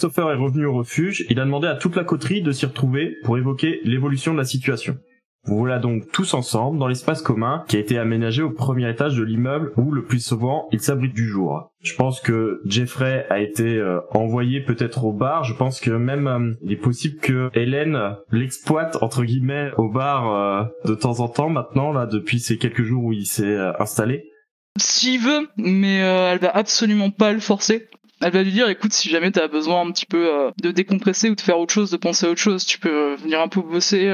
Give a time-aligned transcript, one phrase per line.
[0.00, 3.18] Christopher est revenu au refuge, il a demandé à toute la coterie de s'y retrouver
[3.22, 4.96] pour évoquer l'évolution de la situation.
[5.44, 9.22] Voilà donc tous ensemble dans l'espace commun qui a été aménagé au premier étage de
[9.22, 11.70] l'immeuble où le plus souvent il s'abrite du jour.
[11.82, 15.44] Je pense que Jeffrey a été euh, envoyé peut-être au bar.
[15.44, 20.34] Je pense que même euh, il est possible que Hélène l'exploite entre guillemets au bar
[20.34, 24.30] euh, de temps en temps maintenant là depuis ces quelques jours où il s'est installé.
[24.78, 27.90] S'il veut, mais elle va absolument pas le forcer.
[28.22, 31.34] Elle va lui dire, écoute, si jamais t'as besoin un petit peu de décompresser ou
[31.34, 34.10] de faire autre chose, de penser à autre chose, tu peux venir un peu bosser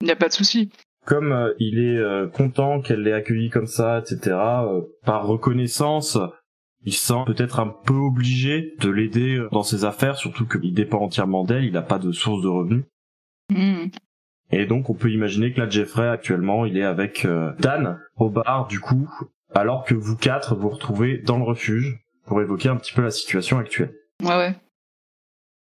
[0.00, 0.70] il n'y a pas de souci.
[1.06, 6.18] Comme euh, il est euh, content qu'elle l'ait accueilli comme ça, etc., euh, par reconnaissance,
[6.82, 11.00] il se sent peut-être un peu obligé de l'aider dans ses affaires, surtout qu'il dépend
[11.00, 12.84] entièrement d'elle, il n'a pas de source de revenus.
[13.50, 13.86] Hmm.
[14.50, 17.26] Et donc on peut imaginer que là Jeffrey actuellement il est avec
[17.58, 19.08] Dan au bar du coup,
[19.54, 23.10] alors que vous quatre vous retrouvez dans le refuge pour évoquer un petit peu la
[23.10, 23.94] situation actuelle.
[24.22, 24.54] Ouais ouais.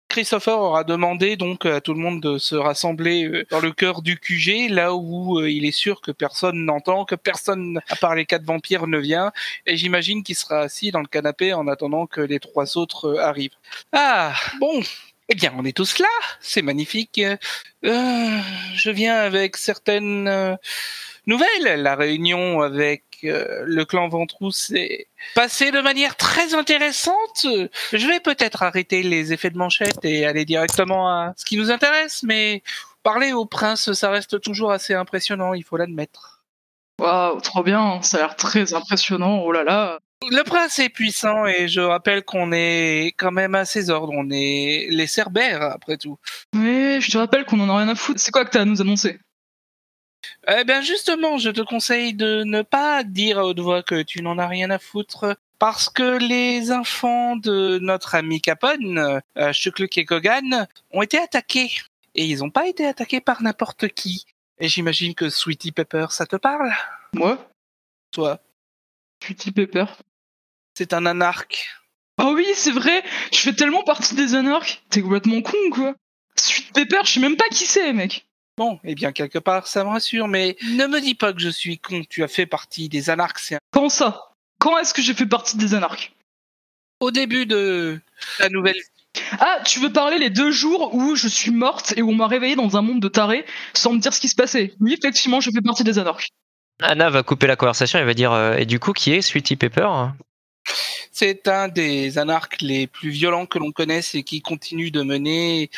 [0.09, 4.01] Christopher aura demandé donc à tout le monde de se rassembler euh, dans le cœur
[4.01, 8.15] du QG, là où euh, il est sûr que personne n'entend, que personne à part
[8.15, 9.31] les quatre vampires ne vient,
[9.65, 13.21] et j'imagine qu'il sera assis dans le canapé en attendant que les trois autres euh,
[13.21, 13.55] arrivent.
[13.91, 14.81] Ah, bon,
[15.29, 16.07] eh bien, on est tous là,
[16.39, 17.21] c'est magnifique.
[17.83, 20.57] je viens avec certaines
[21.27, 21.81] nouvelles.
[21.81, 27.45] La réunion avec le clan Ventrou s'est passée de manière très intéressante.
[27.93, 31.71] Je vais peut-être arrêter les effets de manchette et aller directement à ce qui nous
[31.71, 32.63] intéresse, mais
[33.03, 36.43] parler au prince, ça reste toujours assez impressionnant, il faut l'admettre.
[36.99, 39.99] Waouh, trop bien, ça a l'air très impressionnant, oh là là.
[40.29, 44.29] Le prince est puissant et je rappelle qu'on est quand même à ses ordres, on
[44.31, 46.17] est les cerbères après tout.
[46.55, 48.19] Oui, je te rappelle qu'on en a rien à foutre.
[48.19, 49.19] C'est quoi que t'as à nous annoncer?
[50.47, 54.21] Eh bien justement, je te conseille de ne pas dire à haute voix que tu
[54.21, 55.37] n'en as rien à foutre.
[55.59, 58.99] Parce que les enfants de notre ami Capone,
[59.35, 59.51] euh,
[59.95, 61.71] et Kogan, ont été attaqués.
[62.13, 64.25] Et ils n'ont pas été attaqués par n'importe qui.
[64.59, 66.71] Et j'imagine que Sweetie Pepper, ça te parle?
[67.13, 67.49] Moi?
[68.11, 68.39] Toi?
[69.23, 69.85] Sweetie Pepper
[70.75, 71.67] C'est un anarque.
[72.19, 75.95] Oh oui, c'est vrai Je fais tellement partie des anarques T'es complètement con, quoi
[76.35, 78.26] Sweetie Pepper, je sais même pas qui c'est, mec
[78.57, 81.49] Bon, eh bien, quelque part, ça me rassure, mais ne me dis pas que je
[81.49, 83.59] suis con, tu as fait partie des anarques, c'est...
[83.71, 84.31] Quand ça?
[84.59, 86.13] Quand est-ce que j'ai fait partie des anarques?
[86.99, 87.99] Au début de
[88.39, 88.77] la nouvelle...
[89.39, 92.27] Ah, tu veux parler les deux jours où je suis morte et où on m'a
[92.27, 94.73] réveillée dans un monde de tarés sans me dire ce qui se passait?
[94.79, 96.29] Oui, effectivement, je fais partie des anarques.
[96.81, 99.55] Anna va couper la conversation et va dire euh, Et du coup, qui est Sweetie
[99.55, 99.87] Pepper?
[101.17, 105.71] C'est un des anarques les plus violents que l'on connaisse et qui continue de mener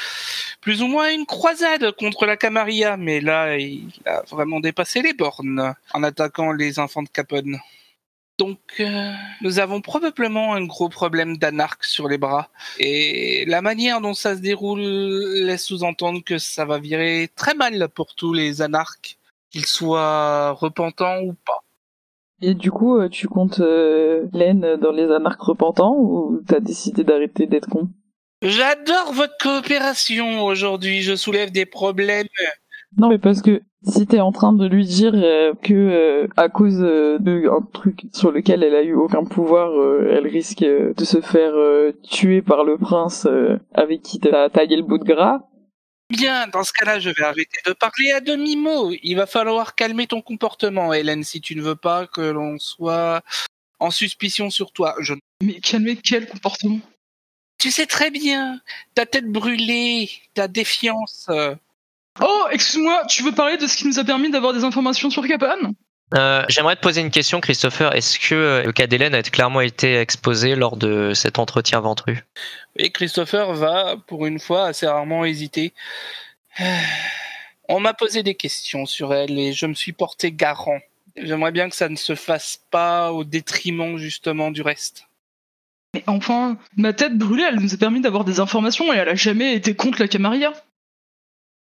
[0.60, 2.98] plus ou moins une croisade contre la Camarilla.
[2.98, 7.58] Mais là, il a vraiment dépassé les bornes en attaquant les enfants de Capone.
[8.38, 12.50] Donc, euh, nous avons probablement un gros problème d'anarque sur les bras.
[12.78, 17.88] Et la manière dont ça se déroule laisse sous-entendre que ça va virer très mal
[17.88, 19.18] pour tous les anarques,
[19.52, 21.64] qu'ils soient repentants ou pas.
[22.42, 27.04] Et du coup, euh, tu comptes euh, Laine dans les anarques repentants ou t'as décidé
[27.04, 27.90] d'arrêter d'être con?
[28.42, 32.28] J'adore votre coopération aujourd'hui, je soulève des problèmes.
[32.98, 36.80] Non mais parce que si t'es en train de lui dire euh, que à cause
[36.80, 39.72] de un truc sur lequel elle a eu aucun pouvoir,
[40.10, 41.54] elle risque de se faire
[42.02, 43.28] tuer par le prince
[43.74, 45.49] avec qui t'as taillé le bout de gras,
[46.10, 48.92] Bien, dans ce cas-là, je vais arrêter de parler à demi-mot.
[49.04, 53.22] Il va falloir calmer ton comportement, Hélène, si tu ne veux pas que l'on soit
[53.80, 54.96] en suspicion sur toi.
[55.00, 55.14] Je...
[55.44, 56.80] Mais calmer quel comportement?
[57.60, 58.60] Tu sais très bien,
[58.96, 61.30] ta tête brûlée, ta défiance.
[62.22, 65.28] Oh, excuse-moi, tu veux parler de ce qui nous a permis d'avoir des informations sur
[65.28, 65.74] Capone?
[66.16, 67.96] Euh, J'aimerais te poser une question, Christopher.
[67.96, 72.24] Est-ce que euh, le cas d'Hélène a clairement été exposé lors de cet entretien ventru
[72.76, 75.74] Et Christopher va, pour une fois, assez rarement hésiter.
[77.72, 80.80] On m'a posé des questions sur elle et je me suis porté garant
[81.22, 85.06] J'aimerais bien que ça ne se fasse pas au détriment justement du reste.
[85.94, 89.16] Mais enfin, ma tête brûlée, elle nous a permis d'avoir des informations et elle a
[89.16, 90.54] jamais été contre la Camarilla.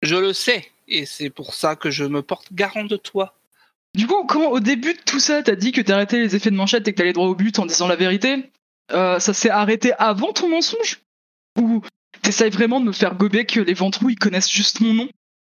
[0.02, 3.37] Je le sais, et c'est pour ça que je me porte garant de toi.
[3.98, 6.56] Du coup, quand au début de tout ça, t'as dit que t'arrêtais les effets de
[6.56, 8.48] manchette et que t'allais droit au but en disant la vérité,
[8.92, 11.00] euh, ça s'est arrêté avant ton mensonge?
[11.58, 11.82] Ou
[12.22, 15.08] t'essayes vraiment de me faire gober que les ventrous ils connaissent juste mon nom?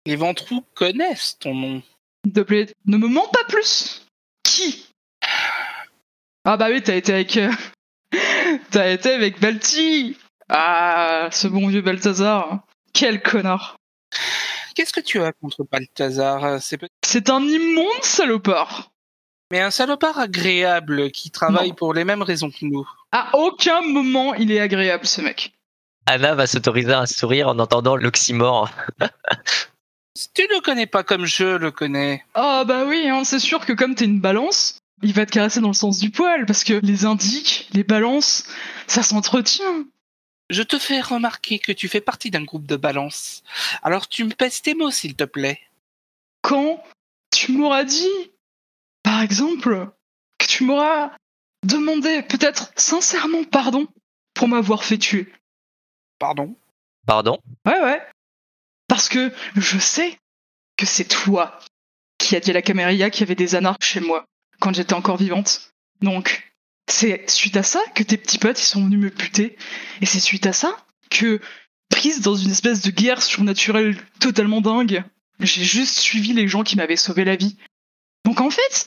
[0.07, 1.83] Les ventrous connaissent ton nom.
[2.25, 4.07] S'il te plaît, ne me mens pas plus!
[4.45, 4.87] Qui?
[6.45, 7.37] Ah bah oui, t'as été avec...
[7.39, 7.51] euh,
[8.71, 10.17] t'as été avec Balti!
[10.49, 12.61] Ah, ce bon vieux Balthazar.
[12.93, 13.77] Quel connard
[14.77, 18.91] Qu'est-ce que tu as contre Balthazar C'est peut- C'est un immonde salopard
[19.53, 21.75] mais un salopard agréable qui travaille Non.
[21.77, 22.85] pour les mêmes raisons que nous.
[23.13, 25.53] À aucun moment il est agréable ce mec.
[26.07, 28.71] Anna va s'autoriser un sourire en entendant l'oxymore.
[30.35, 32.25] Tu le connais pas comme je le connais.
[32.35, 35.61] Ah bah oui, hein, c'est sûr que comme t'es une balance, il va te caresser
[35.61, 38.45] dans le sens du poil, parce que les indiques, les balances,
[38.87, 39.85] ça s'entretient.
[40.49, 43.43] Je te fais remarquer que tu fais partie d'un groupe de balance.
[43.83, 45.61] Alors tu me pèses tes mots, s'il te plaît.
[46.43, 46.83] Quand
[47.31, 48.31] tu m'auras dit,
[49.03, 49.91] par exemple,
[50.39, 51.11] que tu m'auras
[51.65, 53.89] demandé peut-être sincèrement pardon
[54.35, 55.33] pour m'avoir fait tuer.
[56.19, 56.57] Pardon?
[57.07, 57.39] Pardon?
[57.65, 58.03] Ouais, ouais.
[58.89, 60.19] Parce que je sais
[60.77, 61.59] que c'est toi
[62.19, 64.25] qui as dit à la Camarilla qu'il y avait des anarches chez moi
[64.61, 65.73] quand j'étais encore vivante.
[66.01, 66.53] Donc,
[66.89, 69.57] c'est suite à ça que tes petits potes ils sont venus me buter.
[70.01, 70.77] Et c'est suite à ça
[71.11, 71.41] que,
[71.89, 75.05] prise dans une espèce de guerre surnaturelle totalement dingue,
[75.41, 77.57] j'ai juste suivi les gens qui m'avaient sauvé la vie.
[78.25, 78.87] Donc en fait,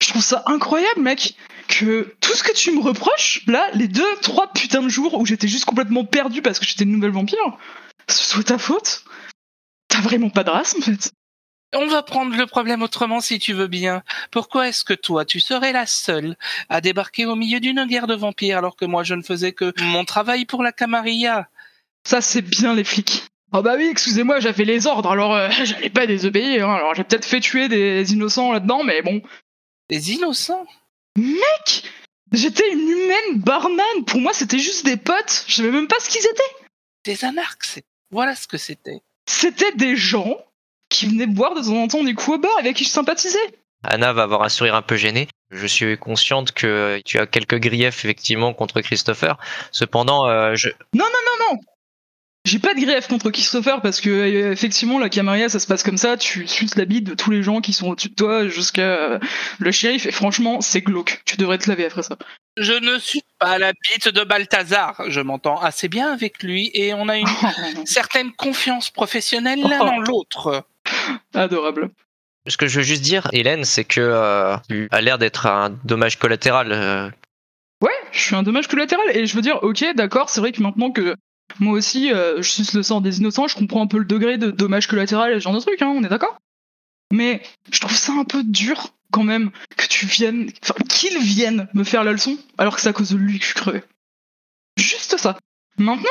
[0.00, 1.36] je trouve ça incroyable, mec,
[1.68, 5.26] que tout ce que tu me reproches, là, les deux, trois putains de jours où
[5.26, 7.58] j'étais juste complètement perdu parce que j'étais une nouvelle vampire,
[8.08, 9.04] ce soit ta faute.
[9.88, 11.12] T'as vraiment pas de race, en fait.
[11.74, 14.02] On va prendre le problème autrement si tu veux bien.
[14.30, 16.36] Pourquoi est-ce que toi, tu serais la seule
[16.70, 19.72] à débarquer au milieu d'une guerre de vampires alors que moi je ne faisais que
[19.82, 21.48] mon travail pour la Camarilla?
[22.04, 23.24] Ça, c'est bien les flics.
[23.52, 26.68] Oh bah oui, excusez-moi, j'avais les ordres, alors euh, j'allais pas désobéir.
[26.68, 26.76] Hein.
[26.76, 29.20] Alors j'ai peut-être fait tuer des innocents là-dedans, mais bon.
[29.90, 30.66] Des innocents?
[31.16, 31.84] Mec
[32.32, 36.10] J'étais une humaine barman, pour moi c'était juste des potes, je savais même pas ce
[36.10, 36.66] qu'ils étaient.
[37.04, 37.84] Des anarques, c'est...
[38.10, 39.00] Voilà ce que c'était.
[39.26, 40.36] C'était des gens
[40.88, 43.38] qui venaient boire de temps en temps des coups au bar avec qui je sympathisais.
[43.84, 45.28] Anna va avoir un sourire un peu gêné.
[45.50, 49.38] Je suis consciente que tu as quelques griefs effectivement contre Christopher.
[49.70, 50.68] Cependant, euh, je...
[52.44, 55.82] J'ai pas de grief contre Christopher parce que euh, effectivement la Camarilla ça se passe
[55.82, 58.48] comme ça, tu suces la bite de tous les gens qui sont au-dessus de toi
[58.48, 59.18] jusqu'à euh,
[59.58, 61.20] le shérif et franchement c'est glauque.
[61.26, 62.16] Tu devrais te laver après ça.
[62.56, 65.02] Je ne suis pas la bite de Balthazar.
[65.08, 67.26] Je m'entends assez bien avec lui et on a une
[67.84, 69.84] certaine confiance professionnelle l'un Oh.
[69.84, 70.64] dans l'autre.
[71.34, 71.90] Adorable.
[72.46, 75.70] ce que je veux juste dire, Hélène, c'est que euh, tu as l'air d'être un
[75.84, 76.72] dommage collatéral.
[76.72, 77.10] euh,
[77.82, 80.60] Ouais, je suis un dommage collatéral et je veux dire ok d'accord c'est vrai que
[80.60, 81.14] maintenant que
[81.60, 84.36] moi aussi euh, je suce le sang des innocents, je comprends un peu le degré
[84.36, 86.38] de dommage collatéral et ce genre de truc, hein, on est d'accord?
[87.12, 87.40] Mais
[87.70, 91.84] je trouve ça un peu dur quand même que tu viennes, enfin qu'il vienne me
[91.84, 93.82] faire la leçon alors que c'est à cause de lui que je suis crevé.
[94.76, 95.38] Juste ça.
[95.78, 96.08] Maintenant,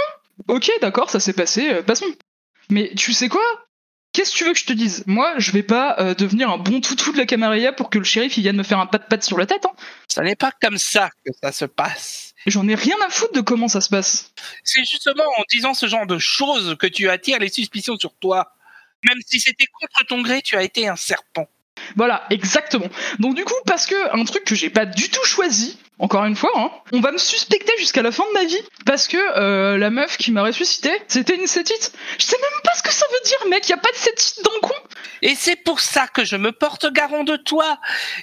[0.47, 2.05] ok d'accord ça s'est passé, euh, passons.
[2.69, 3.43] Mais tu sais quoi?
[4.17, 5.03] Qu'est-ce que tu veux que je te dise?
[5.05, 8.03] Moi, je vais pas euh, devenir un bon toutou de la Camarilla pour que le
[8.03, 9.63] shérif il vienne me faire un pat pat sur la tête.
[9.67, 9.73] Hein.
[10.07, 12.33] Ce n'est pas comme ça que ça se passe.
[12.47, 14.33] J'en ai rien à foutre de comment ça se passe.
[14.63, 18.55] C'est justement en disant ce genre de choses que tu attires les suspicions sur toi.
[19.05, 21.47] Même si c'était contre ton gré, tu as été un serpent.
[21.95, 22.87] Voilà, exactement.
[23.19, 26.35] Donc du coup, parce que un truc que j'ai pas du tout choisi, encore une
[26.35, 29.77] fois, hein, on va me suspecter jusqu'à la fin de ma vie parce que euh,
[29.77, 31.91] la meuf qui m'a ressuscité, c'était une cétite.
[32.19, 33.67] Je sais même pas ce que ça veut dire, mec.
[33.67, 34.75] Y a pas de cétite dans le con.
[35.23, 37.79] Et c'est pour ça que je me porte garant de toi.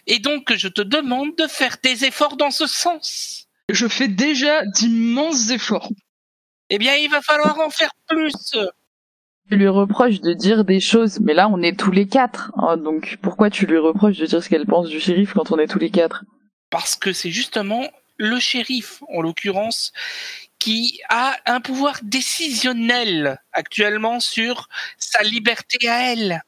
[0.06, 3.46] Et donc que je te demande de faire des efforts dans ce sens.
[3.68, 5.88] Je fais déjà d'immenses efforts.
[6.70, 8.56] Eh bien, il va falloir en faire plus.
[9.50, 12.50] Tu lui reproches de dire des choses, mais là on est tous les quatre.
[12.56, 15.58] hein, donc pourquoi tu lui reproches de dire ce qu'elle pense du shérif quand on
[15.58, 16.24] est tous les quatre?
[16.70, 17.86] Parce que c'est justement
[18.16, 19.92] le shérif, en l'occurrence,
[20.58, 26.42] qui a un pouvoir décisionnel actuellement sur sa liberté à elle.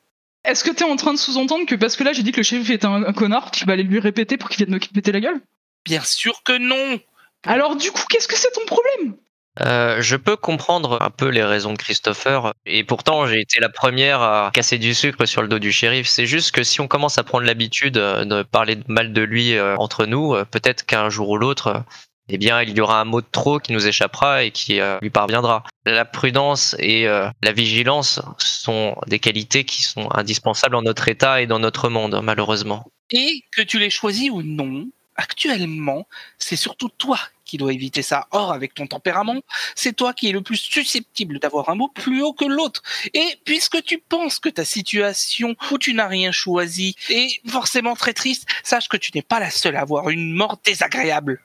[0.45, 2.45] Est-ce que t'es en train de sous-entendre que parce que là j'ai dit que le
[2.45, 5.13] shérif était un, un connard, tu vas aller lui répéter pour qu'il vienne me péter
[5.13, 5.41] la gueule?
[5.85, 6.99] Bien sûr que non.
[7.45, 9.17] Alors du coup, qu'est-ce que c'est ton problème?
[9.61, 13.69] Euh, je peux comprendre un peu les raisons de Christopher, et pourtant j'ai été la
[13.69, 16.07] première à casser du sucre sur le dos du shérif.
[16.09, 19.55] C'est juste que si on commence à prendre l'habitude euh, de parler mal de lui
[19.57, 21.85] euh, entre nous, peut-être qu'un jour ou l'autre,
[22.29, 25.11] eh bien, il y aura un mot de trop qui nous échappera et qui lui
[25.11, 25.63] parviendra.
[25.85, 31.47] La prudence et la vigilance sont des qualités qui sont indispensables en notre état et
[31.47, 32.85] dans notre monde, malheureusement.
[33.13, 36.07] Et que tu l'aies choisi ou non, actuellement,
[36.39, 38.27] c'est surtout toi qui dois éviter ça.
[38.33, 39.41] Or, avec ton tempérament,
[39.75, 42.83] c'est toi qui es le plus susceptible d'avoir un mot plus haut que l'autre.
[43.15, 48.13] Et puisque tu penses que ta situation où tu n'as rien choisi est forcément très
[48.13, 51.41] triste, sache que tu n'es pas la seule à avoir une mort désagréable.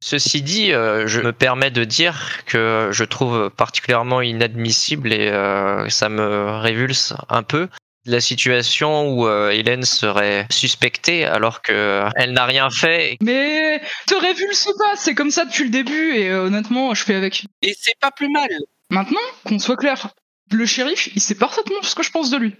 [0.00, 5.88] Ceci dit, euh, je me permets de dire que je trouve particulièrement inadmissible et euh,
[5.88, 7.68] ça me révulse un peu
[8.06, 13.18] la situation où euh, Hélène serait suspectée alors qu'elle n'a rien fait.
[13.22, 17.46] Mais te révulse pas, c'est comme ça depuis le début et honnêtement, je fais avec.
[17.62, 18.48] Et c'est pas plus mal.
[18.90, 20.14] Maintenant, qu'on soit clair,
[20.50, 22.56] le shérif, il sait parfaitement ce que je pense de lui.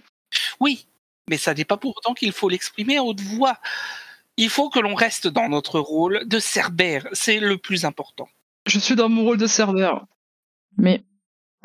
[0.59, 0.85] Oui,
[1.29, 3.57] mais ça n'est pas pour autant qu'il faut l'exprimer à haute voix.
[4.37, 8.29] Il faut que l'on reste dans notre rôle de cerbère, c'est le plus important.
[8.67, 10.05] Je suis dans mon rôle de cerbère.
[10.77, 11.03] Mais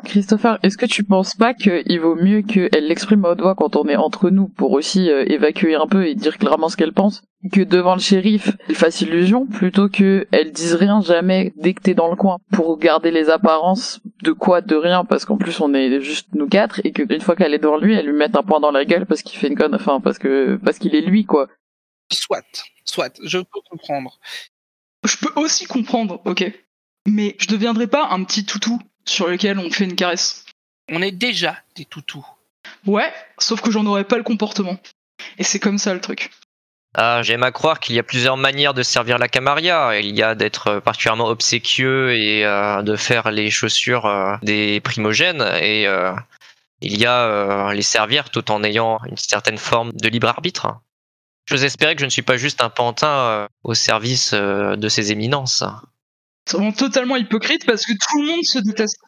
[0.03, 3.77] Christopher, est-ce que tu penses pas qu'il vaut mieux qu'elle l'exprime à haute voix quand
[3.77, 6.91] on est entre nous pour aussi euh, évacuer un peu et dire clairement ce qu'elle
[6.91, 11.81] pense, que devant le shérif, elle fasse illusion plutôt qu'elle dise rien jamais dès que
[11.81, 15.61] t'es dans le coin pour garder les apparences de quoi, de rien parce qu'en plus
[15.61, 18.35] on est juste nous quatre et qu'une fois qu'elle est devant lui, elle lui mette
[18.35, 20.93] un point dans la gueule parce qu'il fait une conne, enfin parce que parce qu'il
[20.93, 21.47] est lui quoi.
[22.11, 24.19] Soit, soit, je peux comprendre.
[25.05, 26.51] Je peux aussi comprendre, ok.
[27.07, 30.45] Mais je deviendrai pas un petit toutou sur lequel on fait une caresse.
[30.91, 32.25] On est déjà des toutous.
[32.85, 34.77] Ouais, sauf que j'en aurais pas le comportement.
[35.37, 36.31] Et c'est comme ça le truc.
[36.93, 39.99] Ah, j'aime à croire qu'il y a plusieurs manières de servir la Camarilla.
[39.99, 45.41] Il y a d'être particulièrement obséquieux et euh, de faire les chaussures euh, des primogènes.
[45.61, 46.13] Et euh,
[46.81, 50.79] il y a les servir tout en ayant une certaine forme de libre arbitre.
[51.45, 54.89] J'ose espérer que je ne suis pas juste un pantin euh, au service euh, de
[54.89, 55.63] ces éminences.
[56.45, 58.99] C'est totalement hypocrite parce que tout le monde se déteste.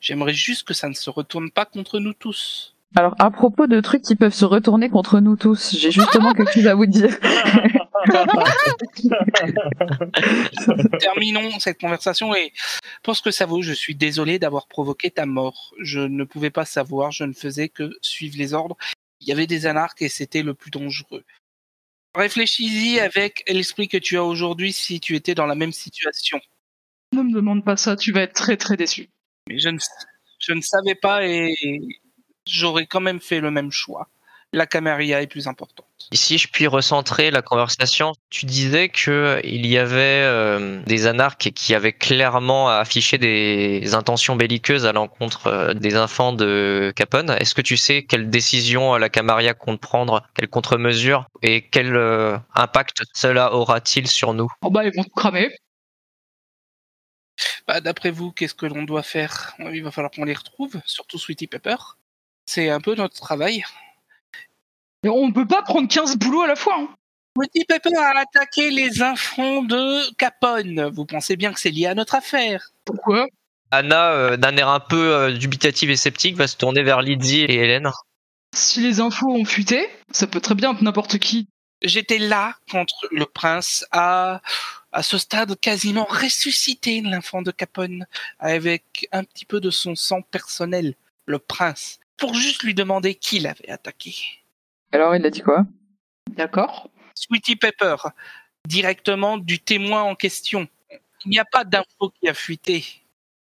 [0.00, 2.74] J'aimerais juste que ça ne se retourne pas contre nous tous.
[2.96, 6.52] Alors, à propos de trucs qui peuvent se retourner contre nous tous, j'ai justement quelque
[6.52, 7.18] chose à vous dire.
[11.00, 12.52] Terminons cette conversation et
[13.02, 15.74] pour ce que ça vaut, je suis désolé d'avoir provoqué ta mort.
[15.80, 18.76] Je ne pouvais pas savoir, je ne faisais que suivre les ordres
[19.24, 21.24] il y avait des anarques et c'était le plus dangereux.
[22.14, 26.40] Réfléchis-y avec l'esprit que tu as aujourd'hui si tu étais dans la même situation.
[27.12, 29.08] Ne me demande pas ça, tu vas être très très déçu.
[29.48, 29.78] Mais je ne,
[30.38, 31.54] je ne savais pas et
[32.46, 34.08] j'aurais quand même fait le même choix
[34.54, 35.86] la caméria est plus importante.
[36.12, 41.50] Si je puis recentrer la conversation, tu disais que il y avait euh, des anarques
[41.54, 47.30] qui avaient clairement affiché des intentions belliqueuses à l'encontre euh, des enfants de Capone.
[47.30, 52.38] Est-ce que tu sais quelle décision la Camarilla compte prendre, quelle contre-mesure et quel euh,
[52.54, 54.48] impact cela aura-t-il sur nous?
[54.62, 55.50] Oh bah ils vont cramer.
[57.66, 59.54] Bah, D'après vous, qu'est-ce que l'on doit faire?
[59.58, 61.76] Il va falloir qu'on les retrouve, surtout Sweetie Pepper.
[62.46, 63.64] C'est un peu notre travail.
[65.04, 66.76] Mais on peut pas prendre 15 boulots à la fois.
[66.78, 66.88] Hein.
[67.34, 70.88] Petit Pepper a attaqué les enfants de Capone.
[70.94, 72.70] Vous pensez bien que c'est lié à notre affaire.
[72.86, 73.26] Pourquoi?
[73.70, 77.42] Anna, euh, d'un air un peu euh, dubitatif et sceptique, va se tourner vers Lydie
[77.42, 77.90] et Hélène.
[78.56, 81.48] Si les infos ont fuité, ça peut très bien être n'importe qui.
[81.82, 84.40] J'étais là quand le prince a,
[84.92, 88.06] à ce stade, quasiment ressuscité l'enfant de Capone
[88.38, 90.94] avec un petit peu de son sang personnel,
[91.26, 94.43] le prince, pour juste lui demander qui l'avait attaqué.
[94.94, 95.66] Alors, il a dit quoi?
[96.36, 96.88] D'accord.
[97.16, 97.96] Sweetie Pepper,
[98.68, 100.68] directement du témoin en question.
[101.24, 102.84] Il n'y a pas d'info qui a fuité.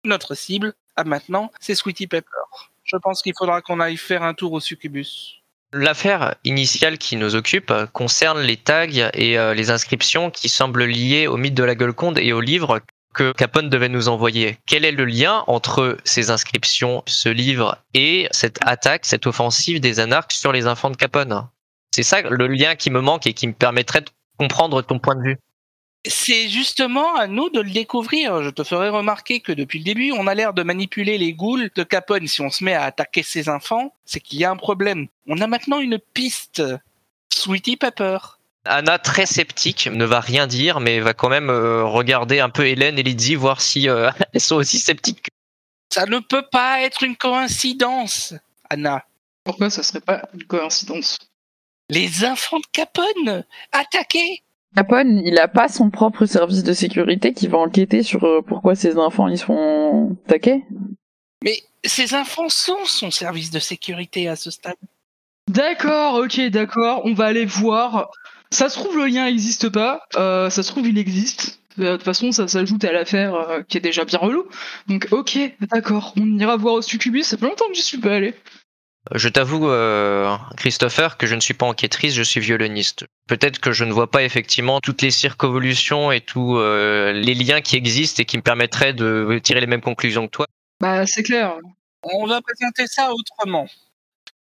[0.06, 2.30] Notre cible, à maintenant, c'est Sweetie Pepper.
[2.82, 5.42] Je pense qu'il faudra qu'on aille faire un tour au succubus.
[5.74, 11.26] L'affaire initiale qui nous occupe concerne les tags et euh, les inscriptions qui semblent liées
[11.26, 12.80] au mythe de la Gueuleconde et au livre
[13.14, 14.58] que Capone devait nous envoyer.
[14.66, 20.00] Quel est le lien entre ces inscriptions, ce livre et cette attaque, cette offensive des
[20.00, 21.46] anarques sur les enfants de Capone?
[21.94, 25.14] C'est ça le lien qui me manque et qui me permettrait de comprendre ton point
[25.14, 25.38] de vue.
[26.06, 28.42] C'est justement à nous de le découvrir.
[28.42, 31.70] Je te ferai remarquer que depuis le début, on a l'air de manipuler les ghouls
[31.74, 32.26] de Capone.
[32.26, 35.06] Si on se met à attaquer ses enfants, c'est qu'il y a un problème.
[35.26, 36.62] On a maintenant une piste.
[37.32, 38.18] Sweetie Pepper.
[38.64, 42.66] Anna, très sceptique, ne va rien dire, mais va quand même euh, regarder un peu
[42.66, 45.28] Hélène et Lydie, voir si euh, elles sont aussi sceptiques.
[45.92, 48.34] Ça ne peut pas être une coïncidence,
[48.70, 49.04] Anna.
[49.44, 51.18] Pourquoi ça serait pas une coïncidence?
[51.90, 54.42] Les enfants de Capone attaqués
[54.74, 58.74] Capone, il a pas son propre service de sécurité qui va enquêter sur euh, pourquoi
[58.74, 60.64] ses enfants ils sont attaqués?
[61.44, 64.74] Mais ces enfants sont son service de sécurité à ce stade.
[65.48, 67.02] D'accord, ok, d'accord.
[67.04, 68.10] On va aller voir
[68.50, 70.02] Ça se trouve, le lien n'existe pas.
[70.16, 71.60] Euh, ça se trouve, il existe.
[71.76, 74.46] De toute façon, ça s'ajoute à l'affaire euh, qui est déjà bien relou.
[74.86, 75.38] Donc, ok,
[75.72, 76.14] d'accord.
[76.16, 77.24] On ira voir au succubus.
[77.24, 78.34] Ça fait longtemps que j'y suis pas allé.
[79.12, 83.04] Je t'avoue, euh, Christopher, que je ne suis pas enquêtrice, je suis violoniste.
[83.28, 87.60] Peut-être que je ne vois pas effectivement toutes les circonvolutions et tous euh, les liens
[87.60, 90.46] qui existent et qui me permettraient de tirer les mêmes conclusions que toi.
[90.80, 91.56] Bah, c'est clair.
[92.02, 93.66] On va présenter ça autrement.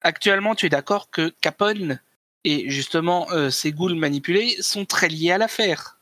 [0.01, 2.01] Actuellement, tu es d'accord que Capone
[2.45, 5.99] et justement euh, ces ghouls manipulés sont très liés à l'affaire,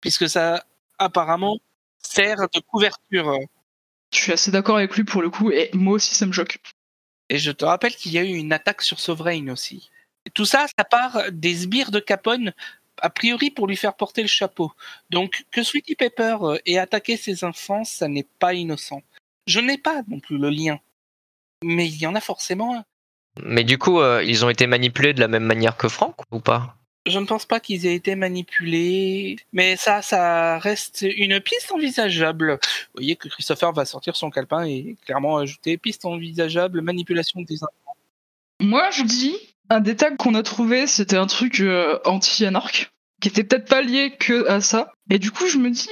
[0.00, 0.64] puisque ça
[0.98, 1.58] apparemment
[1.98, 3.38] sert de couverture.
[4.12, 6.58] Je suis assez d'accord avec lui pour le coup, et moi aussi ça me choque.
[7.28, 9.90] Et je te rappelle qu'il y a eu une attaque sur Sovereign aussi.
[10.26, 12.52] Et tout ça, ça part des sbires de Capone,
[12.98, 14.72] a priori pour lui faire porter le chapeau.
[15.10, 19.02] Donc que Sweetie Pepper euh, ait attaqué ses enfants, ça n'est pas innocent.
[19.46, 20.78] Je n'ai pas non plus le lien.
[21.64, 22.84] Mais il y en a forcément un.
[23.40, 26.40] Mais du coup, euh, ils ont été manipulés de la même manière que Franck ou
[26.40, 26.76] pas?
[27.06, 32.52] Je ne pense pas qu'ils aient été manipulés, mais ça, ça reste une piste envisageable.
[32.62, 37.64] Vous voyez que Christopher va sortir son calepin et clairement ajouter piste envisageable, manipulation des
[37.64, 37.96] enfants.
[38.60, 39.36] Moi, je dis,
[39.68, 43.82] un des tags qu'on a trouvé, c'était un truc euh, anti-anarque, qui était peut-être pas
[43.82, 44.92] lié que à ça.
[45.10, 45.88] Et du coup, je me dis,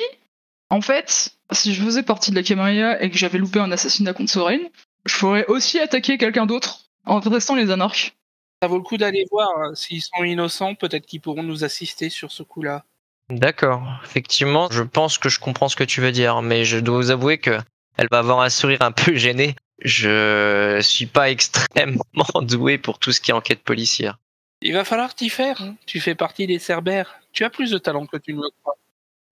[0.69, 4.13] en fait, si je faisais partie de la Camarilla et que j'avais loupé un assassinat
[4.13, 4.61] contre Soren,
[5.07, 8.15] je pourrais aussi attaquer quelqu'un d'autre en restant les anarches.
[8.63, 9.75] Ça vaut le coup d'aller voir hein.
[9.75, 12.85] s'ils sont innocents, peut-être qu'ils pourront nous assister sur ce coup-là.
[13.31, 13.83] D'accord.
[14.05, 17.11] Effectivement, je pense que je comprends ce que tu veux dire, mais je dois vous
[17.11, 17.59] avouer que
[17.97, 19.55] elle va avoir un sourire un peu gêné.
[19.83, 22.05] Je suis pas extrêmement
[22.43, 24.19] doué pour tout ce qui est enquête policière.
[24.63, 25.63] Il va falloir t'y faire.
[25.63, 25.75] hein.
[25.87, 27.21] Tu fais partie des Cerbères.
[27.33, 28.75] Tu as plus de talent que tu ne le crois.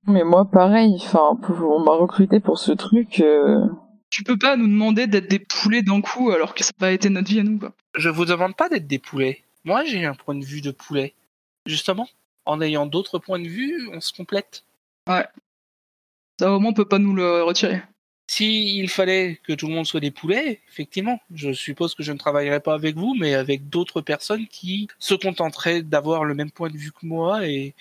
[0.07, 0.97] Mais moi, pareil.
[1.03, 3.21] Enfin, pour- on m'a recruté pour ce truc.
[3.21, 3.59] euh,
[4.11, 6.93] Tu peux pas nous demander d'être des poulets d'un coup alors que ça n'a pas
[6.93, 7.59] été notre vie à nous.
[7.59, 7.75] Quoi.
[7.95, 9.45] Je vous demande pas d'être des poulets.
[9.65, 11.15] Moi, j'ai un point de vue de poulet.
[11.67, 12.09] Justement,
[12.47, 14.65] en ayant d'autres points de vue, on se complète.
[16.39, 17.83] Ça au moins on peut pas nous le retirer.
[18.31, 22.19] S'il fallait que tout le monde soit des poulets, effectivement, je suppose que je ne
[22.19, 26.69] travaillerais pas avec vous, mais avec d'autres personnes qui se contenteraient d'avoir le même point
[26.69, 27.75] de vue que moi et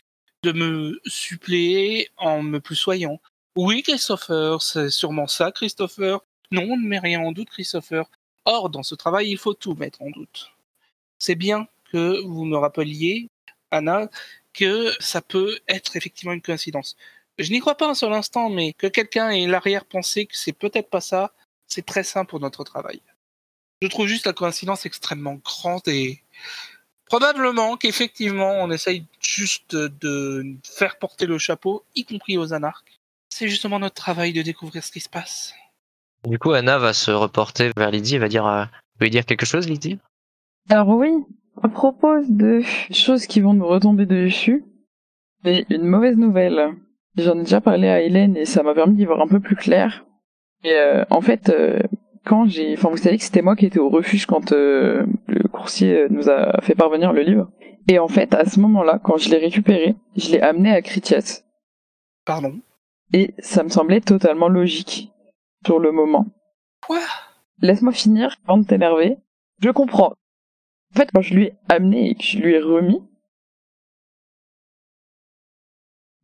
[0.43, 3.19] de me suppléer en me plus soyant.
[3.57, 6.19] Oui, Christopher, c'est sûrement ça, Christopher.
[6.51, 8.05] Non, on ne met rien en doute, Christopher.
[8.45, 10.51] Or, dans ce travail, il faut tout mettre en doute.
[11.17, 13.29] C'est bien que vous me rappeliez,
[13.71, 14.09] Anna,
[14.53, 16.97] que ça peut être effectivement une coïncidence.
[17.39, 20.91] Je n'y crois pas un seul instant, mais que quelqu'un ait l'arrière-pensée que c'est peut-être
[20.91, 21.33] pas ça,
[21.65, 23.01] c'est très sain pour notre travail.
[23.81, 26.21] Je trouve juste la coïncidence extrêmement grande et
[27.05, 32.96] probablement qu'effectivement on essaye juste de faire porter le chapeau, y compris aux anarques.
[33.37, 35.53] C'est justement notre travail de découvrir ce qui se passe.
[36.27, 39.27] Du coup, Anna va se reporter vers Lydie et va dire, euh, vous voulez dire
[39.27, 39.99] quelque chose, Lydie?
[40.71, 41.11] Alors oui,
[41.61, 44.65] à propos de choses qui vont nous retomber dessus,
[45.43, 46.73] mais une mauvaise nouvelle.
[47.15, 49.55] J'en ai déjà parlé à Hélène et ça m'a permis d'y voir un peu plus
[49.55, 50.03] clair.
[50.63, 51.79] Et euh, en fait, euh,
[52.25, 55.47] quand j'ai, enfin vous savez que c'était moi qui étais au refuge quand euh, le
[55.47, 57.51] coursier nous a fait parvenir le livre.
[57.87, 61.43] Et en fait, à ce moment-là, quand je l'ai récupéré, je l'ai amené à Critias.
[62.25, 62.61] Pardon?
[63.13, 65.11] Et ça me semblait totalement logique
[65.65, 66.25] sur le moment.
[66.85, 67.01] Quoi?
[67.61, 69.17] Laisse-moi finir avant de t'énerver.
[69.61, 70.13] Je comprends.
[70.93, 73.01] En fait, quand je lui ai amené et que je lui ai remis,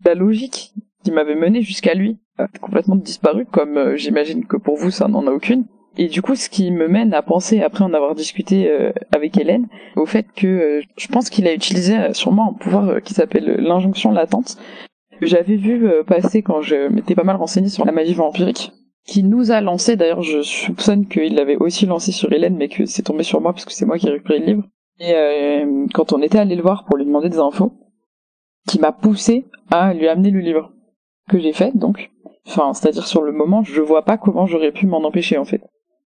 [0.05, 4.77] la logique qui m'avait mené jusqu'à lui a complètement disparu, comme euh, j'imagine que pour
[4.77, 5.65] vous ça n'en a aucune.
[5.95, 9.37] Et du coup, ce qui me mène à penser, après en avoir discuté euh, avec
[9.37, 13.57] Hélène, au fait que euh, je pense qu'il a utilisé sûrement un pouvoir qui s'appelle
[13.59, 14.57] l'injonction latente,
[15.21, 18.71] j'avais vu euh, passer quand je m'étais pas mal renseigné sur la magie vampirique,
[19.05, 22.85] qui nous a lancé, d'ailleurs je soupçonne qu'il l'avait aussi lancé sur Hélène, mais que
[22.85, 24.63] c'est tombé sur moi parce que c'est moi qui ai récupéré le livre.
[24.99, 27.73] Et euh, quand on était allé le voir pour lui demander des infos,
[28.67, 30.71] qui m'a poussé à lui amener le livre
[31.29, 32.11] que j'ai fait donc.
[32.47, 35.61] Enfin, c'est-à-dire sur le moment, je vois pas comment j'aurais pu m'en empêcher en fait.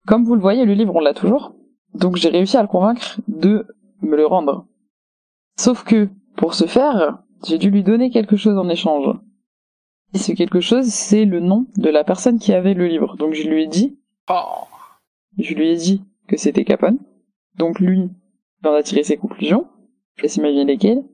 [0.06, 1.54] Comme vous le voyez, le livre on l'a toujours,
[1.94, 3.66] donc j'ai réussi à le convaincre de
[4.02, 4.66] me le rendre.
[5.56, 9.16] Sauf que pour ce faire, j'ai dû lui donner quelque chose en échange.
[10.12, 13.16] Et ce quelque chose, c'est le nom de la personne qui avait le livre.
[13.16, 14.64] Donc je lui ai dit, Oh
[15.38, 16.98] je lui ai dit que c'était Capone.
[17.56, 18.10] Donc lui,
[18.62, 19.66] il en a tiré ses conclusions.
[20.16, 21.04] Je laisse imaginer lesquelles.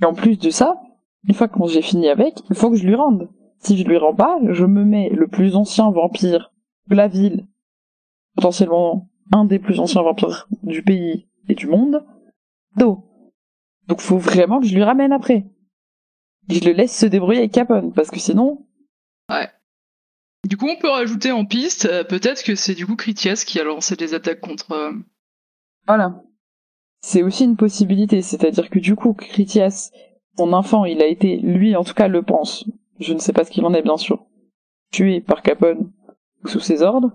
[0.00, 0.80] Et en plus de ça,
[1.28, 3.28] une fois que j'ai fini avec, il faut que je lui rende.
[3.58, 6.52] Si je lui rends pas, je me mets le plus ancien vampire
[6.88, 7.46] de la ville,
[8.34, 12.04] potentiellement un des plus anciens vampires du pays et du monde,
[12.76, 13.05] dos.
[13.88, 15.46] Donc faut vraiment que je lui ramène après.
[16.48, 18.66] Et je le laisse se débrouiller avec Capone, parce que sinon,
[20.48, 23.58] Du coup, on peut rajouter en piste, euh, peut-être que c'est du coup Critias qui
[23.58, 24.70] a lancé des attaques contre.
[24.72, 24.92] euh,
[25.86, 26.22] voilà.
[27.00, 28.22] c'est aussi une possibilité.
[28.22, 29.90] C'est-à-dire que du coup, Critias,
[30.36, 32.64] son enfant, il a été, lui en tout cas le pense,
[33.00, 34.24] je ne sais pas ce qu'il en est bien sûr,
[34.92, 35.90] tué par Capone
[36.44, 37.10] ou sous ses ordres.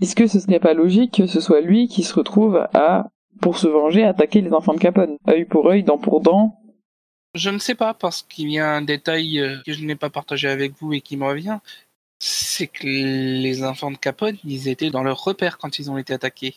[0.00, 3.58] Est-ce que ce serait pas logique que ce soit lui qui se retrouve à, pour
[3.58, 6.60] se venger, attaquer les enfants de Capone œil pour œil, dent pour dent
[7.34, 10.10] Je ne sais pas, parce qu'il y a un détail euh, que je n'ai pas
[10.10, 11.58] partagé avec vous et qui me revient.
[12.18, 16.12] C'est que les enfants de Capone, ils étaient dans leur repère quand ils ont été
[16.12, 16.56] attaqués.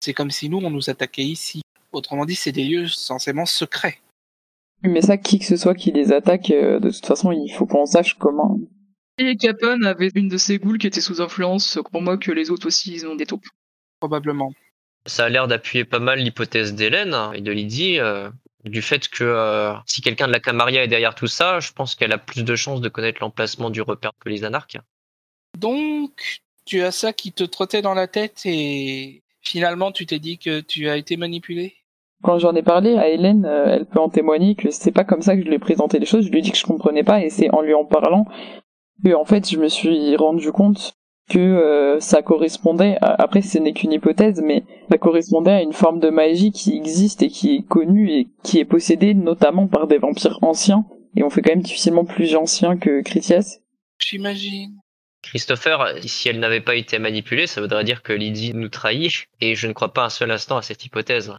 [0.00, 1.62] C'est comme si nous, on nous attaquait ici.
[1.92, 3.98] Autrement dit, c'est des lieux censément secrets.
[4.82, 7.66] Mais ça, qui que ce soit qui les attaque, euh, de toute façon, il faut
[7.66, 8.60] qu'on sache comment.
[9.18, 12.50] Et Capone avait une de ses goules qui était sous influence, pour moi que les
[12.50, 13.48] autres aussi, ils ont des taupes.
[13.98, 14.52] Probablement.
[15.08, 18.28] Ça a l'air d'appuyer pas mal l'hypothèse d'Hélène et de Lydie, euh,
[18.64, 21.94] du fait que euh, si quelqu'un de la Camarilla est derrière tout ça, je pense
[21.94, 24.76] qu'elle a plus de chances de connaître l'emplacement du repère que les anarches.
[25.58, 30.38] Donc, tu as ça qui te trottait dans la tête et finalement, tu t'es dit
[30.38, 31.74] que tu as été manipulé?
[32.22, 35.22] Quand j'en ai parlé à Hélène, euh, elle peut en témoigner que c'est pas comme
[35.22, 36.26] ça que je lui ai présenté les choses.
[36.26, 38.26] Je lui ai dit que je comprenais pas et c'est en lui en parlant
[39.02, 40.97] que en fait je me suis rendu compte
[41.28, 42.96] que euh, ça correspondait.
[43.00, 46.76] à- Après, ce n'est qu'une hypothèse, mais ça correspondait à une forme de magie qui
[46.76, 50.84] existe et qui est connue et qui est possédée notamment par des vampires anciens.
[51.16, 53.58] Et on fait quand même difficilement plus anciens que Critias.
[53.98, 54.76] J'imagine.
[55.22, 59.54] Christopher, si elle n'avait pas été manipulée, ça voudrait dire que Lydie nous trahit, et
[59.56, 61.32] je ne crois pas un seul instant à cette hypothèse.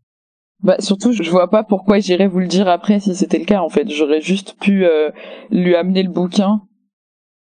[0.61, 3.61] Bah surtout, je vois pas pourquoi j'irais vous le dire après si c'était le cas.
[3.61, 5.09] En fait, j'aurais juste pu euh,
[5.51, 6.61] lui amener le bouquin.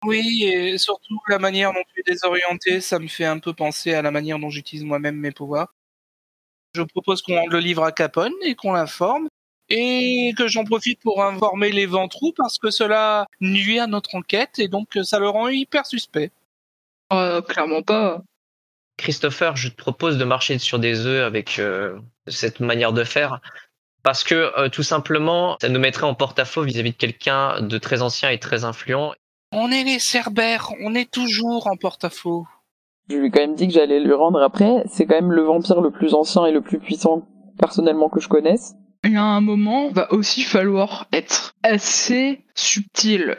[0.04, 3.94] Oui, et surtout la manière dont tu es désorienté, ça me fait un peu penser
[3.94, 5.74] à la manière dont j'utilise moi-même mes pouvoirs.
[6.74, 9.28] Je propose qu'on rende le livre à Capone et qu'on l'informe,
[9.70, 14.60] et que j'en profite pour informer les ventrous parce que cela nuit à notre enquête
[14.60, 16.32] et donc ça le rend hyper suspect.
[17.12, 18.22] Euh, clairement pas.
[18.98, 23.40] Christopher, je te propose de marcher sur des œufs avec euh, cette manière de faire.
[24.04, 28.02] Parce que euh, tout simplement, ça nous mettrait en porte-à-faux vis-à-vis de quelqu'un de très
[28.02, 29.14] ancien et très influent.
[29.52, 32.46] On est les cerbères, on est toujours en porte-à-faux.
[33.10, 34.84] Je lui ai quand même dit que j'allais lui rendre après.
[34.88, 38.28] C'est quand même le vampire le plus ancien et le plus puissant personnellement que je
[38.28, 38.76] connaisse.
[39.04, 43.38] Il y a un moment, va aussi falloir être assez subtil,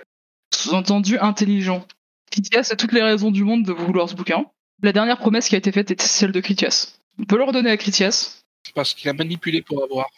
[0.52, 1.84] sous-entendu intelligent.
[2.32, 4.46] Critias a toutes les raisons du monde de vouloir ce bouquin.
[4.82, 6.98] La dernière promesse qui a été faite était celle de Critias.
[7.20, 8.42] On peut le redonner à Critias.
[8.74, 10.08] Parce qu'il a manipulé pour avoir.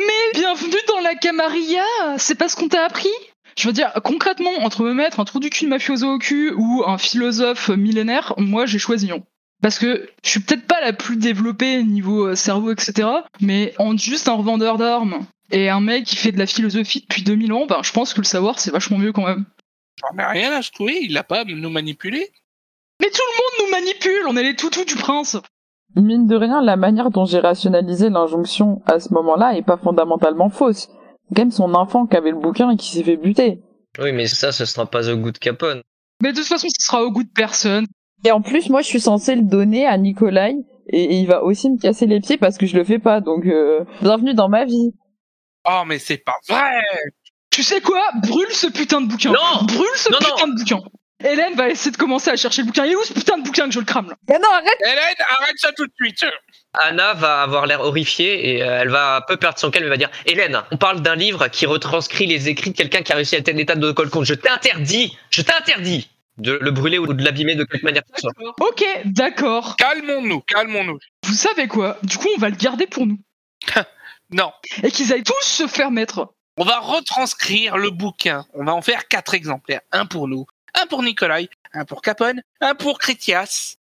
[0.00, 1.84] Mais bienvenue dans la Camarilla
[2.16, 3.08] C'est pas ce qu'on t'a appris?
[3.58, 6.52] Je veux dire, concrètement, entre me mettre un trou du cul de mafioso au cul
[6.56, 9.24] ou un philosophe millénaire, moi j'ai choisi non.
[9.60, 13.08] Parce que je suis peut-être pas la plus développée niveau euh, cerveau, etc.
[13.40, 17.24] Mais en juste un revendeur d'armes et un mec qui fait de la philosophie depuis
[17.24, 19.44] 2000 ans, ben je pense que le savoir c'est vachement mieux quand même.
[20.00, 22.30] J'en ai rien à secouer, il a pas à nous manipuler.
[23.00, 25.36] Mais tout le monde nous manipule, on est les toutous du prince.
[25.96, 30.48] Mine de rien, la manière dont j'ai rationalisé l'injonction à ce moment-là est pas fondamentalement
[30.48, 30.88] fausse.
[31.28, 33.60] C'est quand même son enfant qui avait le bouquin et qui s'est fait buter.
[33.98, 35.82] Oui, mais ça, ce sera pas au goût de Capone.
[36.22, 37.86] Mais de toute façon, ce sera au goût de personne.
[38.24, 40.56] Et en plus, moi, je suis censée le donner à Nikolai
[40.88, 43.20] et, il va aussi me casser les pieds parce que je le fais pas.
[43.20, 44.92] Donc, euh, bienvenue dans ma vie.
[45.68, 46.82] Oh, mais c'est pas vrai
[47.50, 48.02] Tu sais quoi?
[48.22, 49.30] Brûle ce putain de bouquin.
[49.30, 50.80] Non Brûle ce Non, putain de bouquin.
[51.22, 52.86] Hélène va essayer de commencer à chercher le bouquin.
[52.86, 54.16] Il est où ce putain de bouquin que je le crame là?
[54.28, 56.24] Mais non, arrête Hélène, arrête ça tout de suite
[56.74, 59.88] Anna va avoir l'air horrifiée et euh, elle va un peu perdre son calme et
[59.88, 63.16] va dire Hélène, on parle d'un livre qui retranscrit les écrits de quelqu'un qui a
[63.16, 64.24] réussi à tel état de colconte.
[64.24, 68.28] Je t'interdis, je t'interdis de le brûler ou de l'abîmer de quelque manière que ce
[68.28, 68.54] soit.
[68.60, 69.76] Ok, d'accord.
[69.76, 70.98] Calmons-nous, calmons-nous.
[71.24, 71.98] Vous savez quoi?
[72.04, 73.18] Du coup, on va le garder pour nous.
[74.30, 74.52] Non,
[74.82, 76.34] Et qu'ils aillent tous se faire mettre.
[76.58, 78.44] on va retranscrire le bouquin.
[78.52, 79.80] On va en faire quatre exemplaires.
[79.90, 80.44] Un pour nous,
[80.78, 83.76] un pour Nikolai, un pour Capone, un pour Critias.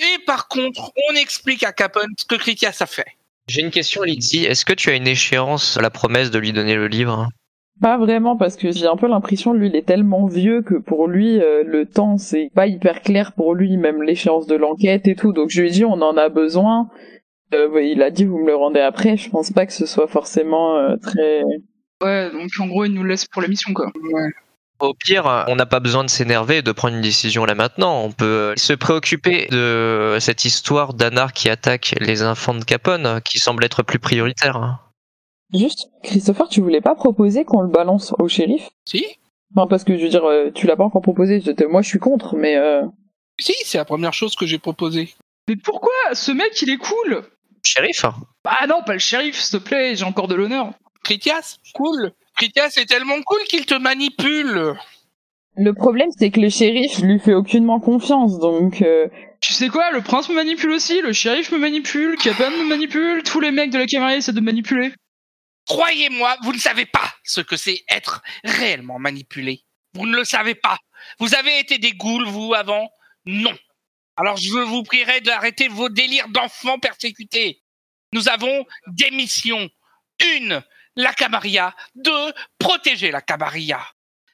[0.00, 3.06] Et par contre, on explique à Capone ce que Critias a fait.
[3.48, 4.44] J'ai une question, Lydie.
[4.44, 7.28] Est-ce que tu as une échéance à la promesse de lui donner le livre?
[7.80, 11.08] Pas vraiment, parce que j'ai un peu l'impression, lui, il est tellement vieux que pour
[11.08, 15.14] lui, euh, le temps, c'est pas hyper clair pour lui, même l'échéance de l'enquête et
[15.14, 15.32] tout.
[15.32, 16.90] Donc je lui ai dit, on en a besoin.
[17.52, 19.16] Euh, ouais, il a dit, vous me le rendez après.
[19.16, 21.42] Je pense pas que ce soit forcément euh, très...
[22.02, 23.90] Ouais, donc en gros, ils nous le laissent pour la mission, quoi.
[24.80, 28.02] Au pire, on n'a pas besoin de s'énerver et de prendre une décision là maintenant.
[28.02, 33.38] On peut se préoccuper de cette histoire d'Anar qui attaque les enfants de Capone, qui
[33.38, 34.78] semble être plus prioritaire.
[35.52, 38.68] Juste, Christopher, tu voulais pas proposer qu'on le balance au shérif?
[38.86, 39.04] Si
[39.54, 41.42] Enfin, parce que je veux dire, euh, tu l'as pas encore proposé.
[41.68, 42.56] Moi, je suis contre, mais...
[42.56, 42.82] Euh...
[43.40, 45.12] Si, c'est la première chose que j'ai proposée.
[45.48, 45.92] Mais pourquoi?
[46.12, 47.22] Ce mec, il est cool
[47.64, 48.04] Shérif
[48.44, 50.70] Bah non, pas le shérif, s'il te plaît, j'ai encore de l'honneur.
[51.02, 52.12] Critias, cool.
[52.40, 54.74] Critias est tellement cool qu'il te manipule.
[55.58, 59.08] Le problème, c'est que le shérif lui fait aucunement confiance, donc euh,
[59.42, 63.22] Tu sais quoi, le prince me manipule aussi, le shérif me manipule, Capone me manipule,
[63.24, 64.90] tous les mecs de la caméra essaient de me manipuler.
[65.68, 69.60] Croyez-moi, vous ne savez pas ce que c'est être réellement manipulé.
[69.92, 70.78] Vous ne le savez pas.
[71.18, 72.88] Vous avez été des ghouls, vous, avant?
[73.26, 73.54] Non.
[74.16, 77.60] Alors je vous prierai d'arrêter vos délires d'enfants persécutés.
[78.14, 79.68] Nous avons des missions.
[80.36, 80.62] Une,
[80.96, 81.74] la Camarilla.
[81.94, 83.80] Deux, protéger la Camarilla.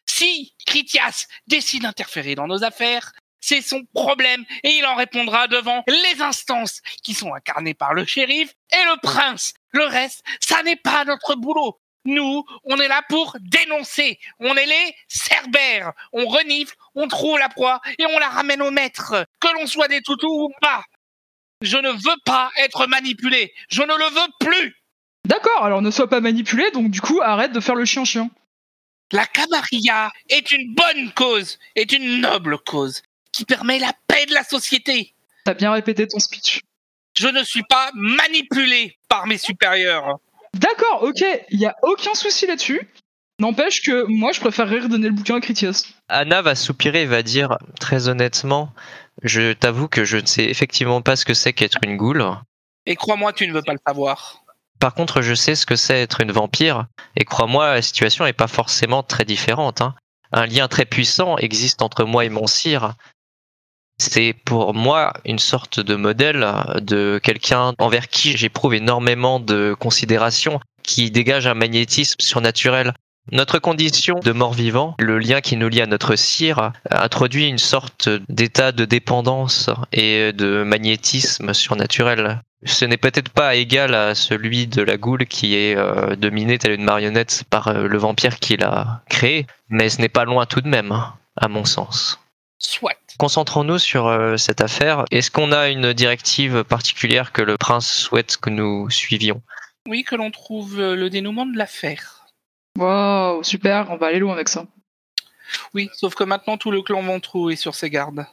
[0.07, 5.85] Si Critias décide d'interférer dans nos affaires, c'est son problème et il en répondra devant
[5.87, 9.55] les instances qui sont incarnées par le shérif et le prince.
[9.71, 11.79] Le reste, ça n'est pas notre boulot.
[12.07, 14.19] Nous, on est là pour dénoncer.
[14.38, 15.92] On est les cerbères.
[16.12, 19.27] On renifle, on trouve la proie et on la ramène au maître.
[19.40, 20.85] Que l'on soit des toutous ou pas.
[21.62, 23.53] Je ne veux pas être manipulé.
[23.69, 24.77] Je ne le veux plus.
[25.27, 28.31] D'accord, alors ne sois pas manipulé, donc du coup arrête de faire le chien-chien.
[29.11, 34.35] La Camarilla est une bonne cause, est une noble cause qui permet la paix de
[34.35, 35.15] la société.
[35.45, 36.61] T'as bien répété ton speech.
[37.19, 40.19] Je ne suis pas manipulé par mes supérieurs.
[40.55, 42.89] D'accord, ok, il y a aucun souci là-dessus.
[43.41, 45.93] N'empêche que moi, je préférerais redonner le bouquin à Critias.
[46.09, 48.73] Anna va soupirer et va dire très honnêtement
[49.23, 52.25] Je t'avoue que je ne sais effectivement pas ce que c'est qu'être une goule.
[52.87, 54.45] Et crois-moi, tu ne veux pas le savoir.
[54.79, 56.87] Par contre, je sais ce que c'est être une vampire.
[57.17, 59.81] Et crois-moi, la situation n'est pas forcément très différente.
[59.81, 59.95] hein.
[60.33, 62.95] Un lien très puissant existe entre moi et mon sire.
[63.99, 66.47] C'est pour moi une sorte de modèle
[66.83, 72.93] de quelqu'un envers qui j'éprouve énormément de considération, qui dégage un magnétisme surnaturel.
[73.33, 78.09] Notre condition de mort-vivant, le lien qui nous lie à notre cire, introduit une sorte
[78.29, 82.41] d'état de dépendance et de magnétisme surnaturel.
[82.65, 86.73] Ce n'est peut-être pas égal à celui de la goule qui est euh, dominée telle
[86.73, 90.61] une marionnette par euh, le vampire qui l'a créé, mais ce n'est pas loin tout
[90.61, 90.93] de même,
[91.37, 92.21] à mon sens.
[92.59, 92.95] Soit.
[93.19, 95.05] Concentrons-nous sur euh, cette affaire.
[95.11, 99.43] Est-ce qu'on a une directive particulière que le prince souhaite que nous suivions?
[99.89, 102.15] Oui, que l'on trouve le dénouement de l'affaire.
[102.77, 104.67] Waouh, super, on va aller loin avec ça.
[105.75, 108.27] Oui, sauf que maintenant tout le clan Ventrou est sur ses gardes.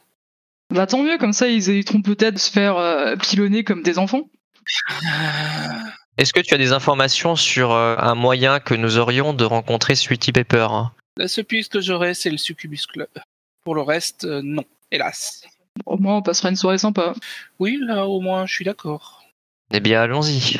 [0.70, 3.98] Bah tant mieux, comme ça ils éviteront peut-être de se faire euh, pilonner comme des
[3.98, 4.28] enfants.
[6.16, 9.94] Est-ce que tu as des informations sur euh, un moyen que nous aurions de rencontrer
[9.94, 10.92] Sweetie Pepper hein?
[11.16, 13.08] La seule piste que j'aurai, c'est le Succubus Club.
[13.64, 15.44] Pour le reste, euh, non, hélas.
[15.86, 17.14] Au moins on passera une soirée sympa.
[17.58, 19.24] Oui, là au moins, je suis d'accord.
[19.72, 20.58] Eh bien, allons-y.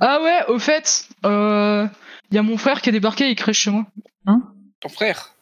[0.00, 1.86] Ah ouais, au fait, euh,
[2.34, 3.86] y a mon frère qui a débarqué, il crèche chez moi.
[4.80, 5.34] Ton frère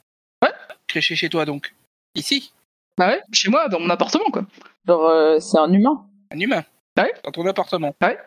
[0.43, 0.53] Ouais.
[0.87, 1.75] Créché chez toi donc.
[2.15, 2.53] Ici,
[2.97, 4.47] Bah ouais, chez moi, dans mon appartement quoi.
[4.87, 6.07] Genre, euh, c'est un humain.
[6.31, 6.65] un humain.
[6.97, 7.13] Ouais.
[7.25, 7.95] Dans ton appartement.
[8.03, 8.19] Ouais.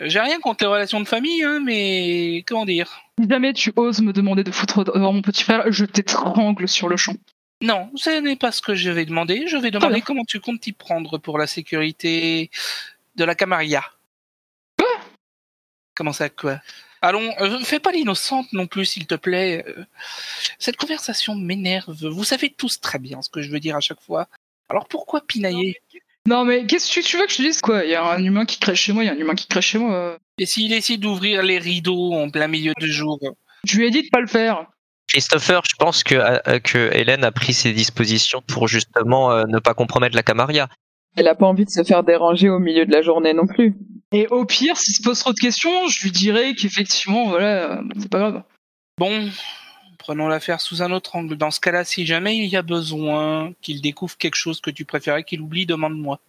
[0.00, 3.72] Euh, J'ai rien contre les relations de famille, hein, mais comment dire Si jamais tu
[3.76, 7.14] oses me demander de foutre devant mon petit frère, je t'étrangle sur le champ.
[7.60, 9.46] Non, ce n'est pas ce que je vais demander.
[9.46, 12.50] Je vais demander comment tu comptes t'y prendre pour la sécurité
[13.16, 13.82] de la Camarilla.
[14.78, 14.88] Quoi?
[15.94, 16.58] Comment ça, quoi?
[17.02, 19.64] Allons, euh, fais pas l'innocente non plus, s'il te plaît.
[19.66, 19.84] Euh,
[20.58, 21.92] Cette conversation m'énerve.
[22.08, 24.28] Vous savez tous très bien ce que je veux dire à chaque fois.
[24.68, 25.80] Alors pourquoi pinailler?
[26.26, 27.84] Non mais qu'est-ce que tu veux que je te dise quoi?
[27.84, 29.78] Y a un humain qui crèche chez moi, y a un humain qui crèche chez
[29.78, 30.16] moi.
[30.38, 33.18] Et s'il décide d'ouvrir les rideaux en plein milieu du jour?
[33.66, 34.66] Je lui ai dit de pas le faire.
[35.08, 39.58] Christopher, je pense que, euh, que Hélène a pris ses dispositions pour justement euh, ne
[39.58, 40.68] pas compromettre la Camarilla.
[41.16, 43.74] Elle a pas envie de se faire déranger au milieu de la journée non plus.
[44.12, 47.82] Et au pire, s'il se pose trop de questions, je lui dirai qu'effectivement, voilà, euh,
[47.98, 48.42] c'est pas grave.
[48.98, 49.30] Bon,
[49.98, 51.36] prenons l'affaire sous un autre angle.
[51.36, 54.84] Dans ce cas-là, si jamais il y a besoin qu'il découvre quelque chose que tu
[54.84, 56.20] préférais qu'il oublie, demande-moi.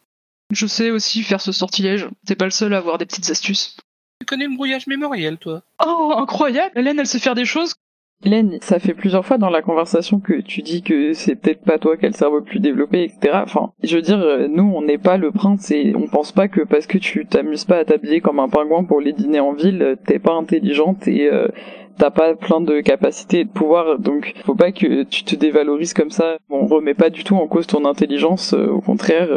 [0.51, 2.07] Je sais aussi faire ce sortilège.
[2.25, 3.77] T'es pas le seul à avoir des petites astuces.
[4.19, 5.63] Tu connais le brouillage mémoriel, toi?
[5.85, 7.75] Oh, incroyable Hélène, elle sait faire des choses.
[8.25, 11.77] Hélène, ça fait plusieurs fois dans la conversation que tu dis que c'est peut-être pas
[11.77, 13.41] toi qui as le cerveau plus développé, etc.
[13.43, 16.47] Enfin, je veux dire, euh, nous, on n'est pas le prince et on pense pas
[16.47, 19.53] que parce que tu t'amuses pas à t'habiller comme un pingouin pour les dîners en
[19.53, 21.49] ville, euh, t'es pas intelligente et euh,
[21.97, 23.99] t'as pas plein de capacités et de pouvoir.
[23.99, 26.37] Donc, faut pas que tu te dévalorises comme ça.
[26.49, 29.29] On remet pas du tout en cause ton intelligence, au contraire.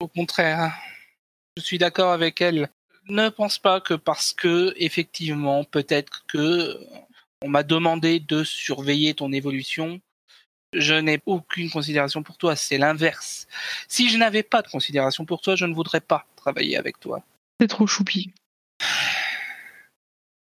[0.00, 0.72] Au contraire,
[1.56, 2.70] je suis d'accord avec elle.
[3.08, 6.74] Ne pense pas que parce que, effectivement, peut-être que
[7.42, 10.00] on m'a demandé de surveiller ton évolution,
[10.72, 12.56] je n'ai aucune considération pour toi.
[12.56, 13.46] C'est l'inverse.
[13.88, 17.22] Si je n'avais pas de considération pour toi, je ne voudrais pas travailler avec toi.
[17.58, 18.32] T'es trop choupi.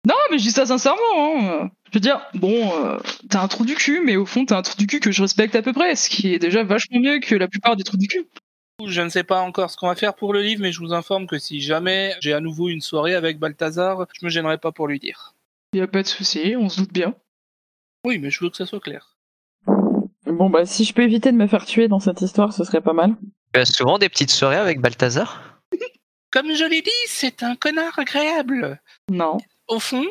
[0.06, 1.00] Non, mais je dis ça sincèrement.
[1.16, 1.70] Hein.
[1.90, 2.98] Je veux dire, bon, euh,
[3.30, 5.22] t'as un trou du cul, mais au fond, t'as un trou du cul que je
[5.22, 7.96] respecte à peu près, ce qui est déjà vachement mieux que la plupart des trous
[7.96, 8.26] du cul.
[8.84, 10.92] Je ne sais pas encore ce qu'on va faire pour le livre, mais je vous
[10.92, 14.72] informe que si jamais j'ai à nouveau une soirée avec Balthazar, je me gênerai pas
[14.72, 15.33] pour lui dire.
[15.74, 17.16] Y a pas de souci, on se doute bien.
[18.06, 19.18] Oui, mais je veux que ça soit clair.
[20.24, 22.80] Bon, bah, si je peux éviter de me faire tuer dans cette histoire, ce serait
[22.80, 23.16] pas mal.
[23.52, 25.60] Tu as souvent des petites soirées avec Balthazar?
[26.30, 28.80] Comme je l'ai dit, c'est un connard agréable.
[29.10, 29.38] Non.
[29.66, 30.06] Au fond,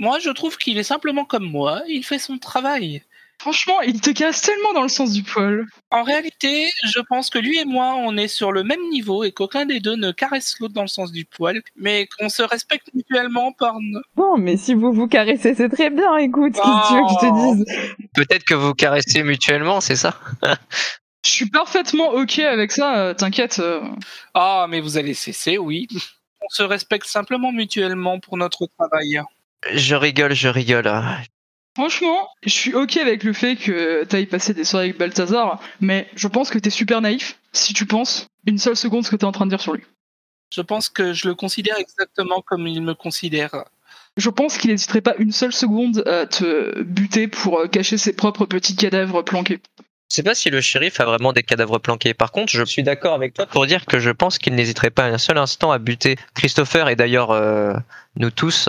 [0.00, 3.04] moi je trouve qu'il est simplement comme moi, il fait son travail.
[3.40, 5.64] Franchement, il te casse tellement dans le sens du poil.
[5.90, 9.32] En réalité, je pense que lui et moi, on est sur le même niveau et
[9.32, 12.90] qu'aucun des deux ne caresse l'autre dans le sens du poil, mais qu'on se respecte
[12.92, 13.76] mutuellement par...
[13.80, 17.00] no- Non, mais si vous vous caressez, c'est très bien, écoute, qu'est-ce que tu veux
[17.02, 17.26] que je
[17.56, 20.20] te dise Peut-être que vous caressez mutuellement, c'est ça?
[21.24, 23.58] Je suis parfaitement ok avec ça, euh, t'inquiète.
[23.58, 23.80] euh.
[24.34, 25.88] Ah, mais vous allez cesser, oui.
[26.42, 29.22] On se respecte simplement mutuellement pour notre travail.
[29.72, 30.90] Je rigole, je rigole.
[31.76, 36.08] Franchement, je suis ok avec le fait que t'ailles passer des soirées avec Balthazar, mais
[36.16, 39.24] je pense que t'es super naïf si tu penses une seule seconde ce que t'es
[39.24, 39.84] en train de dire sur lui.
[40.52, 43.64] Je pense que je le considère exactement comme il me considère.
[44.16, 48.12] Je pense qu'il n'hésiterait pas une seule seconde à te buter pour euh, cacher ses
[48.12, 49.60] propres petits cadavres planqués.
[50.10, 52.14] Je sais pas si le shérif a vraiment des cadavres planqués.
[52.14, 55.04] Par contre, je suis d'accord avec toi pour dire que je pense qu'il n'hésiterait pas
[55.04, 57.74] un seul instant à buter Christopher et d'ailleurs euh,
[58.16, 58.68] nous tous,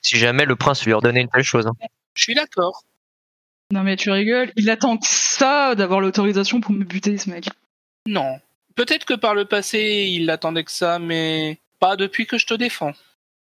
[0.00, 1.68] si jamais le prince lui ordonnait une telle chose.
[2.18, 2.82] Je suis d'accord.
[3.72, 7.48] Non mais tu rigoles, il attend que ça d'avoir l'autorisation pour me buter ce mec.
[8.08, 8.40] Non.
[8.74, 12.54] Peut-être que par le passé, il attendait que ça, mais pas depuis que je te
[12.54, 12.92] défends.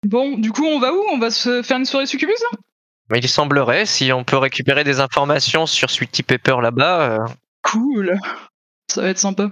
[0.06, 1.02] Bon, du coup on va où?
[1.12, 2.60] On va se faire une soirée succubus là
[3.10, 7.26] Mais il semblerait, si on peut récupérer des informations sur Sweetie Pepper là-bas, euh,
[7.64, 8.20] Cool.
[8.92, 9.52] Ça va être sympa.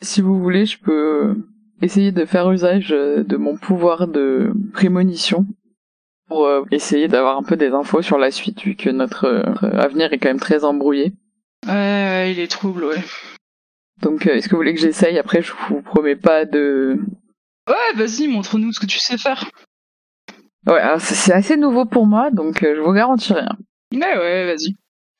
[0.00, 1.44] Si vous voulez, je peux
[1.82, 5.44] essayer de faire usage de mon pouvoir de prémonition
[6.28, 9.42] pour euh, essayer d'avoir un peu des infos sur la suite, vu que notre euh,
[9.78, 11.12] avenir est quand même très embrouillé.
[11.66, 13.02] Ouais, ouais, il est trouble, ouais.
[14.02, 15.18] Donc, euh, est-ce que vous voulez que j'essaye?
[15.18, 16.98] Après, je vous promets pas de...
[17.68, 19.48] Ouais, vas-y, montre-nous ce que tu sais faire.
[20.66, 23.56] Ouais, alors c'est- assez nouveau pour moi, donc euh, je vous garantis rien.
[23.92, 24.74] Ouais, ouais, vas-y.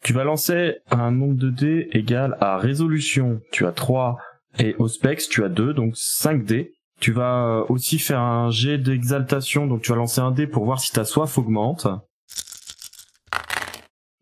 [0.04, 3.40] Tu vas lancer un nombre de dés égal à résolution.
[3.52, 4.18] Tu as 3
[4.58, 6.72] et Auspex, tu as 2, donc 5 dés.
[7.00, 10.64] Tu vas euh, aussi faire un jet d'exaltation, donc tu vas lancer un dé pour
[10.64, 11.86] voir si ta soif augmente.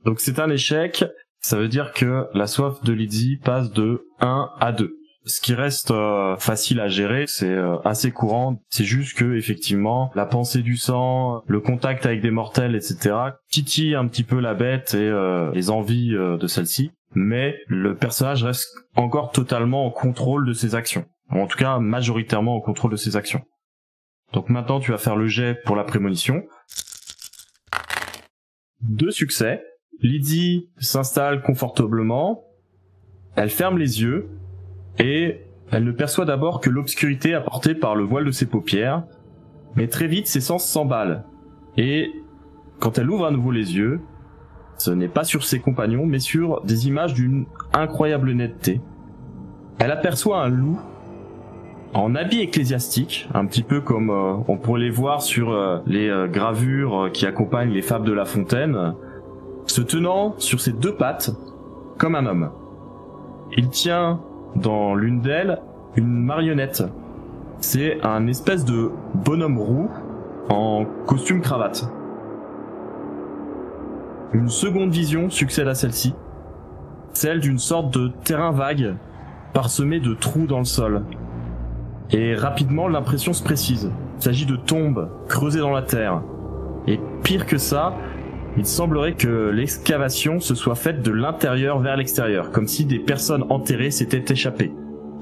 [0.04, 1.04] Donc c'est un échec,
[1.40, 4.96] ça veut dire que la soif de Lydie passe de 1 à 2.
[5.26, 8.60] Ce qui reste euh, facile à gérer, c'est euh, assez courant.
[8.68, 13.14] C'est juste que effectivement, la pensée du sang, le contact avec des mortels, etc.,
[13.50, 15.10] titille un petit peu la bête et
[15.54, 16.90] les envies de celle-ci.
[17.14, 21.06] Mais le personnage reste encore totalement en contrôle de ses actions.
[21.35, 23.42] Ou en tout cas, majoritairement en contrôle de ses actions.
[24.33, 26.44] Donc maintenant, tu vas faire le jet pour la prémonition.
[28.81, 29.62] Deux succès.
[30.01, 32.44] Lydie s'installe confortablement.
[33.37, 34.29] Elle ferme les yeux
[34.99, 39.05] et elle ne perçoit d'abord que l'obscurité apportée par le voile de ses paupières,
[39.77, 41.25] mais très vite ses sens s'emballent.
[41.77, 42.12] Et
[42.81, 44.01] quand elle ouvre à nouveau les yeux,
[44.79, 48.81] ce n'est pas sur ses compagnons, mais sur des images d'une incroyable netteté.
[49.79, 50.79] Elle aperçoit un loup
[51.94, 56.09] en habit ecclésiastique, un petit peu comme euh, on pourrait les voir sur euh, les
[56.09, 58.94] euh, gravures qui accompagnent les fables de La Fontaine,
[59.66, 61.30] se tenant sur ses deux pattes
[61.96, 62.50] comme un homme.
[63.57, 64.20] Il tient
[64.57, 65.61] dans l'une d'elles
[65.96, 66.83] une marionnette.
[67.61, 69.88] C'est un espèce de bonhomme roux
[70.48, 71.88] en costume cravate.
[74.33, 76.12] Une seconde vision succède à celle-ci,
[77.12, 78.96] celle d'une sorte de terrain vague
[79.52, 81.04] parsemé de trous dans le sol.
[82.11, 83.90] Et rapidement l'impression se précise.
[84.19, 86.23] Il s'agit de tombes creusées dans la terre.
[86.87, 87.95] Et pire que ça,
[88.57, 93.45] il semblerait que l'excavation se soit faite de l'intérieur vers l'extérieur, comme si des personnes
[93.51, 94.73] enterrées s'étaient échappées.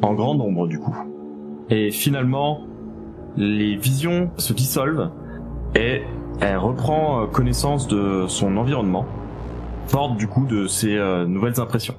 [0.02, 0.96] En grand nombre, du coup.
[1.70, 2.66] Et finalement,
[3.36, 5.10] les visions se dissolvent
[5.74, 6.02] et
[6.40, 9.06] elle reprend connaissance de son environnement,
[9.86, 11.94] forte du coup de ses euh, nouvelles impressions.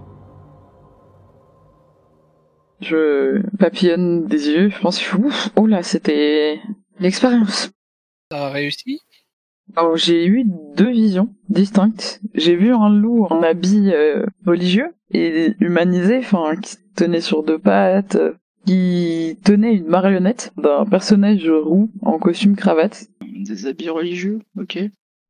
[2.84, 6.60] Je papillonne des yeux, je pense, ouf, oh là, c'était
[7.00, 7.72] l'expérience.
[8.32, 9.00] Ça a réussi?
[9.76, 10.43] Alors j'ai eu
[10.76, 12.19] deux visions distinctes.
[12.34, 17.58] J'ai vu un loup en habit euh, religieux et humanisé, enfin qui tenait sur deux
[17.58, 18.34] pattes, euh,
[18.65, 23.08] qui tenait une marionnette d'un personnage roux en costume cravate.
[23.22, 24.80] Des habits religieux, ok.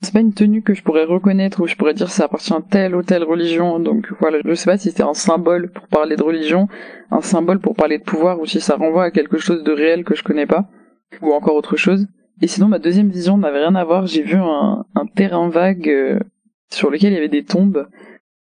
[0.03, 2.61] C'est pas une tenue que je pourrais reconnaître ou je pourrais dire ça appartient à
[2.61, 3.79] telle ou telle religion.
[3.79, 6.67] Donc voilà, je sais pas si c'était un symbole pour parler de religion,
[7.09, 10.03] un symbole pour parler de pouvoir ou si ça renvoie à quelque chose de réel
[10.03, 10.69] que je connais pas
[11.21, 12.05] ou encore autre chose.
[12.41, 14.05] Et sinon, ma deuxième vision n'avait rien à voir.
[14.05, 16.19] J'ai vu un, un terrain vague euh,
[16.73, 17.87] sur lequel il y avait des tombes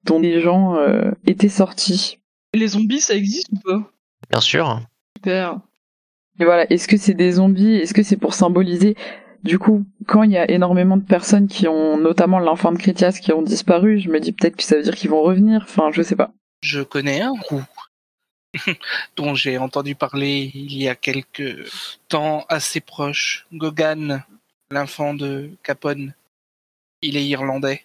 [0.06, 2.20] dont des gens euh, étaient sortis.
[2.54, 3.92] Les zombies, ça existe ou pas?
[4.30, 4.80] Bien sûr.
[5.18, 5.60] Super.
[6.40, 7.76] Et voilà, est-ce que c'est des zombies?
[7.76, 8.96] Est-ce que c'est pour symboliser
[9.44, 13.20] Du coup, quand il y a énormément de personnes qui ont, notamment l'enfant de Critias,
[13.22, 15.62] qui ont disparu, je me dis peut-être que ça veut dire qu'ils vont revenir.
[15.64, 16.32] Enfin, je sais pas.
[16.62, 17.64] Je connais un coup.
[19.18, 21.70] dont j'ai entendu parler il y a quelques
[22.08, 23.48] temps assez proche.
[23.54, 24.24] Gogan,
[24.70, 26.14] l'enfant de Capone.
[27.02, 27.82] Il est irlandais.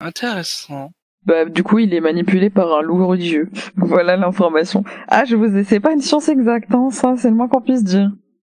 [0.00, 0.92] Intéressant.
[1.24, 3.48] Bah, du coup, il est manipulé par un loup religieux.
[3.76, 4.84] Voilà l'information.
[5.08, 5.64] Ah, je vous ai...
[5.64, 8.10] C'est pas une science exacte, hein, ça, c'est le moins qu'on puisse dire.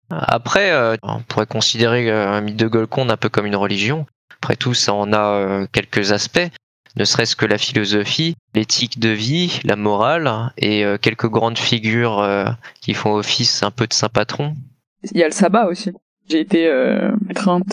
[0.10, 4.06] Après, euh, on pourrait considérer euh, un mythe de Golconde un peu comme une religion.
[4.42, 6.50] Après tout, ça en a euh, quelques aspects,
[6.96, 12.28] ne serait-ce que la philosophie, l'éthique de vie, la morale et quelques grandes figures
[12.82, 14.56] qui font office un peu de saint patron.
[15.04, 15.92] Il y a le sabbat aussi.
[16.30, 17.12] J'ai été euh,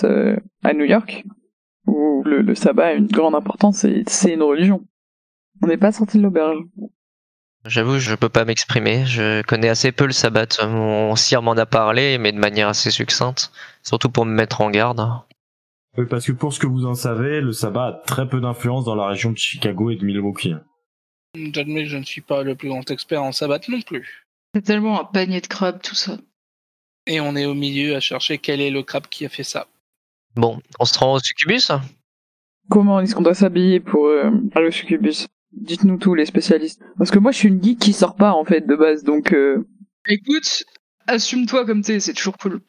[0.05, 1.25] euh, à New York,
[1.87, 4.83] où le, le sabbat a une grande importance et c'est une religion.
[5.63, 6.59] On n'est pas sorti de l'auberge.
[7.65, 9.07] J'avoue, je peux pas m'exprimer.
[9.07, 10.47] Je connais assez peu le sabbat.
[10.67, 13.53] Mon sire m'en a parlé, mais de manière assez succincte,
[13.83, 15.03] surtout pour me mettre en garde.
[15.97, 18.85] Oui, parce que pour ce que vous en savez, le sabbat a très peu d'influence
[18.85, 20.55] dans la région de Chicago et de Milwaukee.
[21.35, 24.27] J'admets que je ne suis pas le plus grand expert en sabbat non plus.
[24.55, 26.19] C'est tellement un panier de crabes, tout ça.
[27.07, 29.67] Et on est au milieu à chercher quel est le crabe qui a fait ça.
[30.37, 31.71] Bon, on se rend au succubus?
[32.69, 35.27] Comment est-ce qu'on doit s'habiller pour euh, aller au succubus?
[35.61, 36.83] Dites-nous tout, les spécialistes.
[36.99, 39.33] Parce que moi, je suis une geek qui sort pas, en fait, de base, donc...
[39.33, 39.67] Euh...
[40.07, 40.65] Écoute,
[41.07, 42.61] assume-toi comme t'es, c'est toujours cool.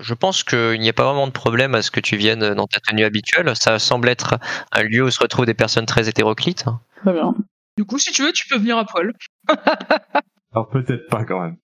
[0.00, 2.66] Je pense qu'il n'y a pas vraiment de problème à ce que tu viennes dans
[2.66, 3.54] ta tenue habituelle.
[3.54, 4.38] Ça semble être
[4.72, 6.64] un lieu où se retrouvent des personnes très hétéroclites.
[7.02, 7.34] Très bien.
[7.76, 9.12] Du coup, si tu veux, tu peux venir à poil.
[10.52, 11.56] Alors peut-être pas quand même.